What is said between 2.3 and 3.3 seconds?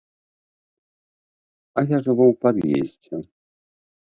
ў пад'ездзе.